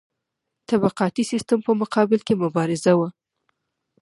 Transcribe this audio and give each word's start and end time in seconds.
طبقاتي 0.69 1.23
سیستم 1.31 1.59
په 1.67 1.71
مقابل 1.81 2.19
کې 2.27 2.33
مبارزه 2.43 2.93
وه. 2.99 3.09